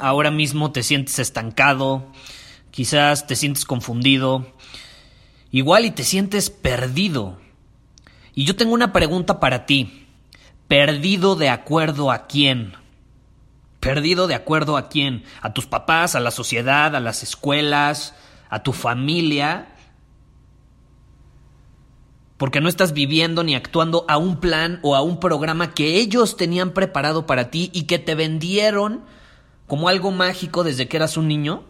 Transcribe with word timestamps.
ahora 0.00 0.30
mismo 0.30 0.72
te 0.72 0.82
sientes 0.82 1.18
estancado, 1.18 2.06
quizás 2.70 3.26
te 3.26 3.36
sientes 3.36 3.64
confundido, 3.64 4.52
igual 5.50 5.84
y 5.84 5.90
te 5.90 6.04
sientes 6.04 6.50
perdido. 6.50 7.38
Y 8.34 8.44
yo 8.44 8.56
tengo 8.56 8.72
una 8.72 8.92
pregunta 8.92 9.40
para 9.40 9.66
ti. 9.66 10.06
¿Perdido 10.68 11.34
de 11.34 11.48
acuerdo 11.48 12.12
a 12.12 12.26
quién? 12.26 12.74
¿Perdido 13.80 14.28
de 14.28 14.34
acuerdo 14.34 14.76
a 14.76 14.88
quién? 14.88 15.24
¿A 15.42 15.52
tus 15.52 15.66
papás, 15.66 16.14
a 16.14 16.20
la 16.20 16.30
sociedad, 16.30 16.94
a 16.94 17.00
las 17.00 17.22
escuelas, 17.22 18.14
a 18.48 18.62
tu 18.62 18.72
familia? 18.72 19.74
Porque 22.36 22.60
no 22.60 22.68
estás 22.68 22.92
viviendo 22.92 23.42
ni 23.42 23.54
actuando 23.54 24.04
a 24.08 24.16
un 24.16 24.38
plan 24.38 24.78
o 24.82 24.94
a 24.94 25.02
un 25.02 25.18
programa 25.18 25.74
que 25.74 25.96
ellos 25.96 26.36
tenían 26.36 26.70
preparado 26.70 27.26
para 27.26 27.50
ti 27.50 27.70
y 27.74 27.82
que 27.82 27.98
te 27.98 28.14
vendieron 28.14 29.04
como 29.70 29.88
algo 29.88 30.10
mágico 30.10 30.64
desde 30.64 30.88
que 30.88 30.96
eras 30.96 31.16
un 31.16 31.28
niño? 31.28 31.62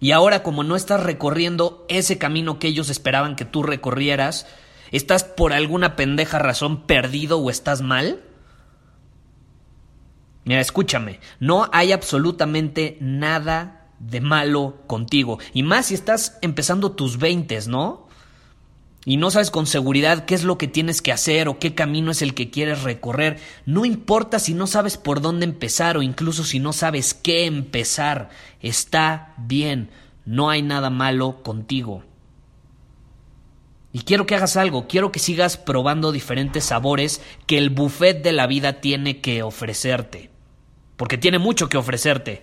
Y 0.00 0.10
ahora 0.10 0.42
como 0.42 0.64
no 0.64 0.74
estás 0.74 1.00
recorriendo 1.00 1.86
ese 1.88 2.18
camino 2.18 2.58
que 2.58 2.66
ellos 2.66 2.90
esperaban 2.90 3.36
que 3.36 3.44
tú 3.44 3.62
recorrieras, 3.62 4.48
¿estás 4.90 5.22
por 5.22 5.52
alguna 5.52 5.94
pendeja 5.94 6.40
razón 6.40 6.82
perdido 6.84 7.38
o 7.38 7.48
estás 7.48 7.80
mal? 7.80 8.24
Mira, 10.44 10.60
escúchame, 10.60 11.20
no 11.38 11.70
hay 11.72 11.92
absolutamente 11.92 12.98
nada 13.00 13.92
de 14.00 14.20
malo 14.20 14.78
contigo. 14.88 15.38
Y 15.54 15.62
más 15.62 15.86
si 15.86 15.94
estás 15.94 16.38
empezando 16.42 16.90
tus 16.90 17.18
veintes, 17.18 17.68
¿no? 17.68 18.01
Y 19.04 19.16
no 19.16 19.30
sabes 19.30 19.50
con 19.50 19.66
seguridad 19.66 20.26
qué 20.26 20.34
es 20.34 20.44
lo 20.44 20.58
que 20.58 20.68
tienes 20.68 21.02
que 21.02 21.12
hacer 21.12 21.48
o 21.48 21.58
qué 21.58 21.74
camino 21.74 22.12
es 22.12 22.22
el 22.22 22.34
que 22.34 22.50
quieres 22.50 22.82
recorrer, 22.82 23.38
no 23.66 23.84
importa 23.84 24.38
si 24.38 24.54
no 24.54 24.66
sabes 24.66 24.96
por 24.96 25.20
dónde 25.20 25.44
empezar 25.44 25.96
o 25.96 26.02
incluso 26.02 26.44
si 26.44 26.60
no 26.60 26.72
sabes 26.72 27.12
qué 27.12 27.46
empezar, 27.46 28.30
está 28.60 29.34
bien, 29.38 29.90
no 30.24 30.50
hay 30.50 30.62
nada 30.62 30.88
malo 30.88 31.42
contigo. 31.42 32.04
Y 33.92 34.00
quiero 34.00 34.24
que 34.24 34.36
hagas 34.36 34.56
algo, 34.56 34.86
quiero 34.86 35.12
que 35.12 35.18
sigas 35.18 35.58
probando 35.58 36.12
diferentes 36.12 36.64
sabores 36.64 37.20
que 37.46 37.58
el 37.58 37.70
buffet 37.70 38.22
de 38.22 38.32
la 38.32 38.46
vida 38.46 38.80
tiene 38.80 39.20
que 39.20 39.42
ofrecerte. 39.42 40.30
Porque 40.96 41.18
tiene 41.18 41.38
mucho 41.38 41.68
que 41.68 41.76
ofrecerte. 41.76 42.42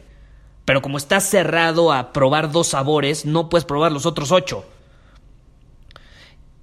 Pero 0.66 0.84
como 0.84 0.97
estás 0.97 1.23
cerrado 1.23 1.91
a 1.91 2.13
probar 2.13 2.51
dos 2.51 2.67
sabores, 2.67 3.25
no 3.25 3.50
puedes 3.50 3.66
probar 3.66 3.91
los 3.91 4.05
otros 4.05 4.31
ocho. 4.31 4.66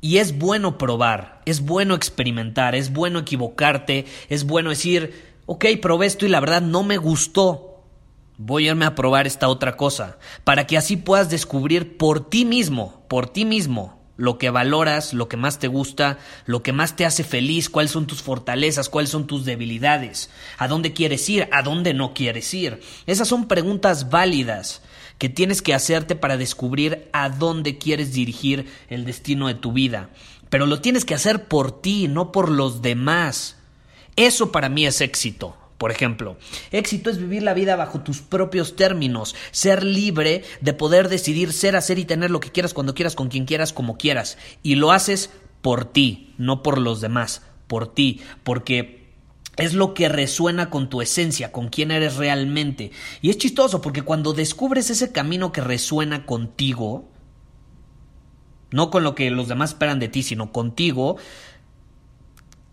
Y 0.00 0.18
es 0.18 0.38
bueno 0.38 0.78
probar, 0.78 1.40
es 1.46 1.62
bueno 1.62 1.94
experimentar, 1.94 2.74
es 2.74 2.92
bueno 2.92 3.18
equivocarte, 3.20 4.04
es 4.28 4.44
bueno 4.44 4.70
decir, 4.70 5.36
ok, 5.46 5.64
probé 5.80 6.06
esto 6.06 6.26
y 6.26 6.28
la 6.28 6.40
verdad 6.40 6.62
no 6.62 6.82
me 6.82 6.98
gustó. 6.98 7.82
Voy 8.38 8.66
a 8.66 8.70
irme 8.70 8.84
a 8.84 8.94
probar 8.94 9.26
esta 9.26 9.48
otra 9.48 9.76
cosa, 9.76 10.18
para 10.44 10.66
que 10.66 10.76
así 10.76 10.96
puedas 10.96 11.30
descubrir 11.30 11.96
por 11.96 12.28
ti 12.28 12.44
mismo, 12.44 13.02
por 13.08 13.28
ti 13.28 13.46
mismo, 13.46 13.96
lo 14.18 14.38
que 14.38 14.50
valoras, 14.50 15.14
lo 15.14 15.28
que 15.28 15.36
más 15.36 15.58
te 15.58 15.68
gusta, 15.68 16.18
lo 16.44 16.62
que 16.62 16.72
más 16.72 16.96
te 16.96 17.06
hace 17.06 17.24
feliz, 17.24 17.70
cuáles 17.70 17.92
son 17.92 18.06
tus 18.06 18.22
fortalezas, 18.22 18.88
cuáles 18.88 19.10
son 19.10 19.26
tus 19.26 19.44
debilidades, 19.44 20.30
a 20.58 20.68
dónde 20.68 20.92
quieres 20.92 21.28
ir, 21.28 21.48
a 21.52 21.62
dónde 21.62 21.94
no 21.94 22.14
quieres 22.14 22.52
ir. 22.52 22.80
Esas 23.06 23.28
son 23.28 23.48
preguntas 23.48 24.10
válidas 24.10 24.82
que 25.18 25.28
tienes 25.28 25.62
que 25.62 25.74
hacerte 25.74 26.16
para 26.16 26.36
descubrir 26.36 27.08
a 27.12 27.28
dónde 27.28 27.78
quieres 27.78 28.12
dirigir 28.12 28.66
el 28.88 29.04
destino 29.04 29.48
de 29.48 29.54
tu 29.54 29.72
vida. 29.72 30.10
Pero 30.50 30.66
lo 30.66 30.80
tienes 30.80 31.04
que 31.04 31.14
hacer 31.14 31.44
por 31.44 31.80
ti, 31.80 32.08
no 32.08 32.32
por 32.32 32.50
los 32.50 32.82
demás. 32.82 33.56
Eso 34.16 34.52
para 34.52 34.68
mí 34.68 34.86
es 34.86 35.00
éxito. 35.00 35.56
Por 35.78 35.90
ejemplo, 35.90 36.38
éxito 36.72 37.10
es 37.10 37.18
vivir 37.18 37.42
la 37.42 37.52
vida 37.52 37.76
bajo 37.76 38.00
tus 38.00 38.22
propios 38.22 38.76
términos, 38.76 39.34
ser 39.50 39.84
libre 39.84 40.42
de 40.62 40.72
poder 40.72 41.10
decidir 41.10 41.52
ser, 41.52 41.76
hacer 41.76 41.98
y 41.98 42.06
tener 42.06 42.30
lo 42.30 42.40
que 42.40 42.50
quieras 42.50 42.72
cuando 42.72 42.94
quieras, 42.94 43.14
con 43.14 43.28
quien 43.28 43.44
quieras, 43.44 43.74
como 43.74 43.98
quieras. 43.98 44.38
Y 44.62 44.76
lo 44.76 44.90
haces 44.90 45.30
por 45.60 45.84
ti, 45.84 46.32
no 46.38 46.62
por 46.62 46.78
los 46.78 47.02
demás, 47.02 47.42
por 47.66 47.92
ti, 47.92 48.22
porque 48.42 49.05
es 49.56 49.74
lo 49.74 49.94
que 49.94 50.08
resuena 50.08 50.70
con 50.70 50.88
tu 50.88 51.00
esencia, 51.00 51.52
con 51.52 51.68
quién 51.68 51.90
eres 51.90 52.16
realmente. 52.16 52.90
Y 53.22 53.30
es 53.30 53.38
chistoso 53.38 53.80
porque 53.80 54.02
cuando 54.02 54.32
descubres 54.32 54.90
ese 54.90 55.12
camino 55.12 55.52
que 55.52 55.60
resuena 55.60 56.26
contigo, 56.26 57.08
no 58.70 58.90
con 58.90 59.04
lo 59.04 59.14
que 59.14 59.30
los 59.30 59.48
demás 59.48 59.70
esperan 59.70 59.98
de 59.98 60.08
ti, 60.08 60.22
sino 60.22 60.52
contigo, 60.52 61.16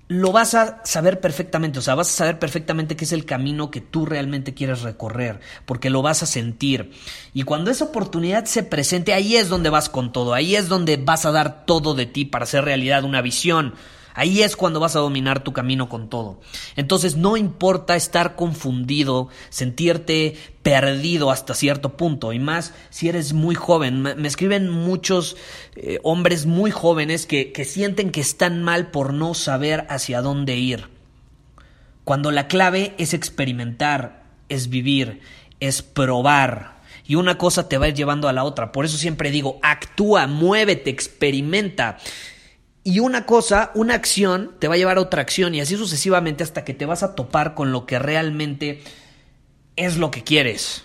lo 0.09 0.31
vas 0.31 0.53
a 0.53 0.81
saber 0.83 1.21
perfectamente, 1.21 1.79
o 1.79 1.81
sea, 1.81 1.95
vas 1.95 2.09
a 2.09 2.17
saber 2.17 2.37
perfectamente 2.37 2.95
qué 2.95 3.05
es 3.05 3.13
el 3.13 3.25
camino 3.25 3.71
que 3.71 3.81
tú 3.81 4.05
realmente 4.05 4.53
quieres 4.53 4.81
recorrer, 4.81 5.39
porque 5.65 5.89
lo 5.89 6.01
vas 6.01 6.21
a 6.21 6.25
sentir. 6.25 6.91
Y 7.33 7.43
cuando 7.43 7.71
esa 7.71 7.85
oportunidad 7.85 8.45
se 8.45 8.63
presente, 8.63 9.13
ahí 9.13 9.37
es 9.37 9.49
donde 9.49 9.69
vas 9.69 9.89
con 9.89 10.11
todo, 10.11 10.33
ahí 10.33 10.55
es 10.55 10.67
donde 10.67 10.97
vas 10.97 11.25
a 11.25 11.31
dar 11.31 11.65
todo 11.65 11.95
de 11.95 12.05
ti 12.05 12.25
para 12.25 12.43
hacer 12.43 12.65
realidad 12.65 13.05
una 13.05 13.21
visión. 13.21 13.73
Ahí 14.13 14.41
es 14.41 14.55
cuando 14.55 14.79
vas 14.79 14.95
a 14.95 14.99
dominar 14.99 15.43
tu 15.43 15.53
camino 15.53 15.89
con 15.89 16.09
todo. 16.09 16.39
Entonces 16.75 17.15
no 17.15 17.37
importa 17.37 17.95
estar 17.95 18.35
confundido, 18.35 19.29
sentirte 19.49 20.37
perdido 20.61 21.31
hasta 21.31 21.53
cierto 21.53 21.97
punto, 21.97 22.31
y 22.31 22.39
más 22.39 22.73
si 22.89 23.09
eres 23.09 23.33
muy 23.33 23.55
joven. 23.55 24.01
Me, 24.01 24.27
escriben 24.27 24.69
muchos 24.69 25.35
eh, 25.75 25.99
hombres 26.03 26.45
muy 26.45 26.71
jóvenes 26.71 27.25
que, 27.25 27.51
que 27.51 27.65
sienten 27.65 28.11
que 28.11 28.21
están 28.21 28.63
mal 28.63 28.91
por 28.91 29.13
no 29.13 29.33
saber 29.33 29.85
hacia 29.89 30.21
dónde 30.21 30.57
ir. 30.57 30.89
Cuando 32.03 32.31
la 32.31 32.47
clave 32.47 32.93
es 32.97 33.13
experimentar, 33.13 34.23
es 34.49 34.69
vivir, 34.69 35.21
es 35.59 35.81
probar, 35.81 36.73
y 37.05 37.15
una 37.15 37.37
cosa 37.37 37.67
te 37.67 37.77
va 37.77 37.85
a 37.85 37.89
ir 37.89 37.95
llevando 37.95 38.27
a 38.29 38.33
la 38.33 38.43
otra. 38.43 38.71
Por 38.71 38.85
eso 38.85 38.97
siempre 38.97 39.31
digo, 39.31 39.59
actúa, 39.61 40.27
muévete, 40.27 40.89
experimenta. 40.89 41.97
Y 42.83 42.99
una 42.99 43.25
cosa, 43.25 43.71
una 43.75 43.93
acción, 43.93 44.55
te 44.59 44.67
va 44.67 44.75
a 44.75 44.77
llevar 44.77 44.97
a 44.97 45.01
otra 45.01 45.21
acción 45.21 45.55
y 45.55 45.61
así 45.61 45.77
sucesivamente 45.77 46.43
hasta 46.43 46.65
que 46.65 46.73
te 46.73 46.85
vas 46.85 47.01
a 47.01 47.15
topar 47.15 47.53
con 47.53 47.71
lo 47.71 47.85
que 47.85 47.97
realmente 47.97 48.81
es 49.75 49.97
lo 49.97 50.11
que 50.11 50.23
quieres. 50.23 50.83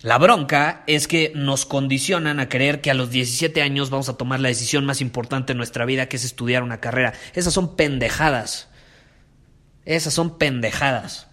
La 0.00 0.18
bronca 0.18 0.82
es 0.86 1.08
que 1.08 1.32
nos 1.34 1.66
condicionan 1.66 2.40
a 2.40 2.48
creer 2.48 2.80
que 2.80 2.90
a 2.90 2.94
los 2.94 3.10
17 3.10 3.60
años 3.60 3.90
vamos 3.90 4.08
a 4.08 4.16
tomar 4.16 4.40
la 4.40 4.48
decisión 4.48 4.86
más 4.86 5.00
importante 5.00 5.52
de 5.52 5.56
nuestra 5.56 5.84
vida, 5.84 6.08
que 6.08 6.16
es 6.16 6.24
estudiar 6.24 6.62
una 6.62 6.80
carrera. 6.80 7.12
Esas 7.34 7.52
son 7.52 7.76
pendejadas. 7.76 8.68
Esas 9.84 10.14
son 10.14 10.38
pendejadas. 10.38 11.28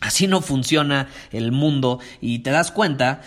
Así 0.00 0.26
no 0.26 0.40
funciona 0.40 1.08
el 1.30 1.52
mundo 1.52 2.00
y 2.20 2.40
te 2.40 2.50
das 2.50 2.72
cuenta 2.72 3.20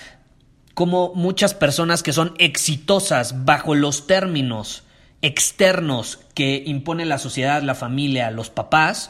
como 0.73 1.13
muchas 1.13 1.53
personas 1.53 2.01
que 2.01 2.13
son 2.13 2.33
exitosas 2.39 3.45
bajo 3.45 3.75
los 3.75 4.07
términos 4.07 4.82
externos 5.23 6.19
que 6.35 6.61
impone 6.65 7.05
la 7.05 7.17
sociedad, 7.17 7.63
la 7.63 7.73
familia, 7.73 8.29
los 8.29 8.51
papás, 8.51 9.09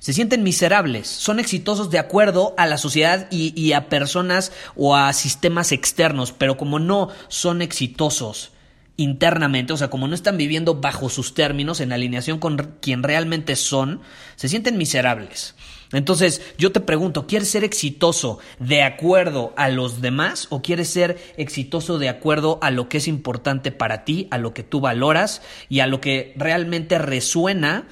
se 0.00 0.12
sienten 0.12 0.42
miserables, 0.42 1.08
son 1.08 1.40
exitosos 1.40 1.88
de 1.88 1.98
acuerdo 1.98 2.54
a 2.58 2.66
la 2.66 2.76
sociedad 2.76 3.26
y, 3.30 3.72
a 3.72 3.88
personas 3.88 4.52
o 4.76 4.94
a 4.96 5.10
sistemas 5.14 5.72
externos, 5.72 6.32
pero 6.32 6.58
como 6.58 6.78
no 6.78 7.08
son 7.28 7.62
exitosos 7.62 8.50
internamente, 8.96 9.72
o 9.72 9.76
sea, 9.76 9.90
como 9.90 10.08
no 10.08 10.14
están 10.14 10.36
viviendo 10.36 10.80
bajo 10.80 11.08
sus 11.08 11.34
términos, 11.34 11.80
en 11.80 11.92
alineación 11.92 12.38
con 12.38 12.76
quien 12.80 13.02
realmente 13.02 13.56
son, 13.56 14.00
se 14.36 14.48
sienten 14.48 14.78
miserables. 14.78 15.54
Entonces, 15.92 16.42
yo 16.58 16.72
te 16.72 16.80
pregunto, 16.80 17.26
¿quieres 17.26 17.50
ser 17.50 17.62
exitoso 17.62 18.38
de 18.58 18.82
acuerdo 18.82 19.52
a 19.56 19.68
los 19.68 20.00
demás 20.00 20.48
o 20.50 20.62
quieres 20.62 20.88
ser 20.88 21.34
exitoso 21.36 21.98
de 21.98 22.08
acuerdo 22.08 22.58
a 22.62 22.70
lo 22.70 22.88
que 22.88 22.98
es 22.98 23.06
importante 23.06 23.70
para 23.70 24.04
ti, 24.04 24.26
a 24.30 24.38
lo 24.38 24.54
que 24.54 24.62
tú 24.62 24.80
valoras 24.80 25.42
y 25.68 25.80
a 25.80 25.86
lo 25.86 26.00
que 26.00 26.34
realmente 26.36 26.98
resuena 26.98 27.86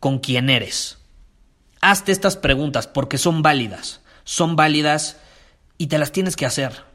con 0.00 0.20
quien 0.20 0.48
eres? 0.48 0.98
Hazte 1.80 2.12
estas 2.12 2.36
preguntas 2.36 2.86
porque 2.86 3.18
son 3.18 3.42
válidas, 3.42 4.00
son 4.24 4.56
válidas 4.56 5.18
y 5.78 5.88
te 5.88 5.98
las 5.98 6.12
tienes 6.12 6.36
que 6.36 6.46
hacer. 6.46 6.91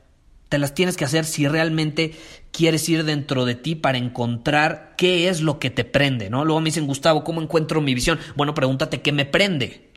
Te 0.49 0.57
las 0.57 0.73
tienes 0.73 0.95
que 0.95 1.05
hacer 1.05 1.25
si 1.25 1.47
realmente 1.47 2.13
quieres 2.51 2.87
ir 2.87 3.03
dentro 3.03 3.45
de 3.45 3.55
ti 3.55 3.75
para 3.75 3.97
encontrar 3.97 4.93
qué 4.97 5.29
es 5.29 5.41
lo 5.41 5.59
que 5.59 5.69
te 5.69 5.83
prende, 5.83 6.29
¿no? 6.29 6.45
Luego 6.45 6.61
me 6.61 6.69
dicen, 6.69 6.87
Gustavo, 6.87 7.23
¿cómo 7.23 7.41
encuentro 7.41 7.81
mi 7.81 7.93
visión? 7.93 8.19
Bueno, 8.35 8.53
pregúntate 8.53 9.01
qué 9.01 9.11
me 9.11 9.25
prende. 9.25 9.87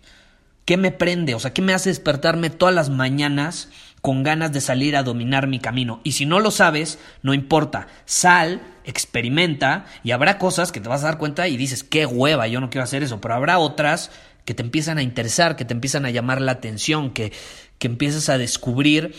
¿Qué 0.64 0.76
me 0.76 0.92
prende? 0.92 1.34
O 1.34 1.40
sea, 1.40 1.52
¿qué 1.52 1.62
me 1.62 1.72
hace 1.72 1.88
despertarme 1.88 2.50
todas 2.50 2.74
las 2.74 2.90
mañanas 2.90 3.70
con 4.02 4.22
ganas 4.22 4.52
de 4.52 4.60
salir 4.60 4.96
a 4.96 5.02
dominar 5.02 5.46
mi 5.46 5.58
camino? 5.58 6.00
Y 6.04 6.12
si 6.12 6.26
no 6.26 6.38
lo 6.38 6.50
sabes, 6.50 6.98
no 7.22 7.34
importa. 7.34 7.88
Sal, 8.04 8.60
experimenta 8.84 9.86
y 10.04 10.12
habrá 10.12 10.38
cosas 10.38 10.70
que 10.70 10.80
te 10.80 10.88
vas 10.88 11.02
a 11.02 11.06
dar 11.06 11.18
cuenta 11.18 11.48
y 11.48 11.56
dices, 11.56 11.82
qué 11.82 12.06
hueva, 12.06 12.46
yo 12.46 12.60
no 12.60 12.70
quiero 12.70 12.84
hacer 12.84 13.02
eso. 13.02 13.20
Pero 13.20 13.34
habrá 13.34 13.58
otras 13.58 14.10
que 14.44 14.54
te 14.54 14.62
empiezan 14.62 14.98
a 14.98 15.02
interesar, 15.02 15.56
que 15.56 15.64
te 15.64 15.74
empiezan 15.74 16.04
a 16.04 16.10
llamar 16.10 16.40
la 16.40 16.52
atención, 16.52 17.10
que, 17.10 17.32
que 17.78 17.88
empiezas 17.88 18.28
a 18.28 18.38
descubrir 18.38 19.14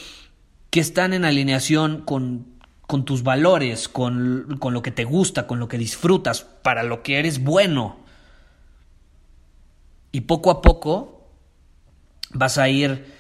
que 0.72 0.80
están 0.80 1.14
en 1.14 1.26
alineación 1.26 2.02
con, 2.02 2.48
con 2.88 3.06
tus 3.06 3.24
valores, 3.24 3.88
con, 3.88 4.58
con 4.60 4.74
lo 4.74 4.82
que 4.82 4.92
te 4.92 5.04
gusta, 5.04 5.46
con 5.46 5.60
lo 5.60 5.68
que 5.68 5.78
disfrutas, 5.78 6.42
para 6.42 6.82
lo 6.82 7.04
que 7.04 7.20
eres 7.20 7.44
bueno. 7.44 8.00
Y 10.14 10.22
poco 10.22 10.50
a 10.50 10.62
poco 10.62 11.30
vas 12.32 12.58
a 12.58 12.70
ir 12.70 13.14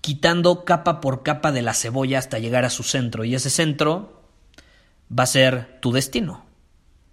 quitando 0.00 0.64
capa 0.64 1.00
por 1.00 1.22
capa 1.22 1.52
de 1.52 1.62
la 1.62 1.74
cebolla 1.74 2.18
hasta 2.18 2.40
llegar 2.40 2.64
a 2.64 2.70
su 2.70 2.82
centro. 2.82 3.24
Y 3.24 3.36
ese 3.36 3.50
centro 3.50 4.24
va 5.16 5.22
a 5.22 5.26
ser 5.26 5.78
tu 5.80 5.92
destino, 5.92 6.44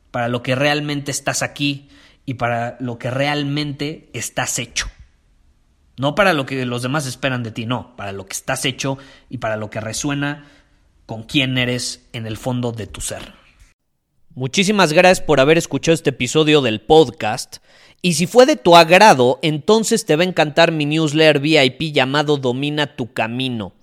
para 0.09 0.27
lo 0.27 0.41
que 0.41 0.55
realmente 0.55 1.11
estás 1.11 1.43
aquí 1.43 1.89
y 2.25 2.35
para 2.35 2.77
lo 2.79 2.97
que 2.97 3.11
realmente 3.11 4.09
estás 4.13 4.57
hecho. 4.57 4.87
No 5.97 6.15
para 6.15 6.33
lo 6.33 6.45
que 6.45 6.65
los 6.65 6.81
demás 6.81 7.05
esperan 7.05 7.43
de 7.43 7.51
ti, 7.51 7.65
no, 7.65 7.95
para 7.95 8.11
lo 8.11 8.25
que 8.25 8.33
estás 8.33 8.65
hecho 8.65 8.97
y 9.29 9.37
para 9.37 9.55
lo 9.55 9.69
que 9.69 9.79
resuena 9.79 10.45
con 11.05 11.23
quién 11.23 11.57
eres 11.57 12.07
en 12.13 12.25
el 12.25 12.37
fondo 12.37 12.71
de 12.71 12.87
tu 12.87 13.01
ser. 13.01 13.33
Muchísimas 14.33 14.91
gracias 14.91 15.25
por 15.25 15.39
haber 15.39 15.57
escuchado 15.57 15.93
este 15.93 16.09
episodio 16.09 16.61
del 16.61 16.81
podcast. 16.81 17.57
Y 18.01 18.15
si 18.15 18.27
fue 18.27 18.45
de 18.45 18.57
tu 18.57 18.75
agrado, 18.75 19.39
entonces 19.41 20.05
te 20.05 20.17
va 20.17 20.23
a 20.23 20.27
encantar 20.27 20.73
mi 20.73 20.85
newsletter 20.85 21.39
VIP 21.39 21.93
llamado 21.93 22.35
Domina 22.35 22.97
tu 22.97 23.13
Camino. 23.13 23.73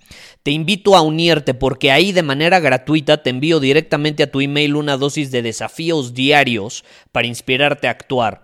Te 0.43 0.51
invito 0.51 0.95
a 0.95 1.01
unirte 1.01 1.55
porque 1.55 1.91
ahí 1.91 2.11
de 2.11 2.21
manera 2.21 2.59
gratuita 2.59 3.23
te 3.23 3.31
envío 3.31 3.59
directamente 3.59 4.21
a 4.21 4.31
tu 4.31 4.41
email 4.41 4.75
una 4.75 4.97
dosis 4.97 5.31
de 5.31 5.41
desafíos 5.41 6.13
diarios 6.13 6.85
para 7.11 7.27
inspirarte 7.27 7.87
a 7.87 7.91
actuar. 7.91 8.43